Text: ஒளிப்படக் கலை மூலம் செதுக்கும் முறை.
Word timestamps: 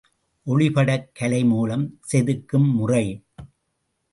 ஒளிப்படக் 0.45 1.09
கலை 1.13 1.43
மூலம் 1.45 1.99
செதுக்கும் 2.11 2.73
முறை. 2.73 3.05